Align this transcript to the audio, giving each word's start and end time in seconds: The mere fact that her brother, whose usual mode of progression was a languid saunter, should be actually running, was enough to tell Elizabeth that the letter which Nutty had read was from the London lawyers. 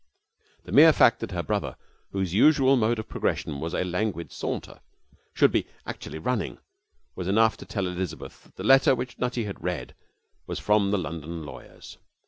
The 0.63 0.71
mere 0.71 0.93
fact 0.93 1.19
that 1.19 1.29
her 1.29 1.43
brother, 1.43 1.75
whose 2.11 2.33
usual 2.33 2.75
mode 2.75 2.97
of 2.97 3.07
progression 3.07 3.59
was 3.59 3.75
a 3.75 3.83
languid 3.83 4.31
saunter, 4.31 4.79
should 5.35 5.51
be 5.51 5.67
actually 5.85 6.17
running, 6.17 6.57
was 7.15 7.27
enough 7.27 7.55
to 7.57 7.65
tell 7.67 7.85
Elizabeth 7.85 8.45
that 8.45 8.55
the 8.55 8.63
letter 8.63 8.95
which 8.95 9.19
Nutty 9.19 9.43
had 9.43 9.63
read 9.63 9.93
was 10.47 10.57
from 10.57 10.89
the 10.89 10.97
London 10.97 11.45
lawyers. 11.45 11.99